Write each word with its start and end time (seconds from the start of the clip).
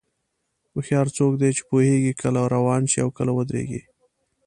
هوښیار 0.71 1.07
څوک 1.17 1.33
دی 1.41 1.49
چې 1.57 1.63
پوهېږي 1.69 2.13
کله 2.21 2.41
روان 2.53 2.81
شي 2.91 2.97
او 3.03 3.09
کله 3.17 3.31
ودرېږي. 3.35 3.81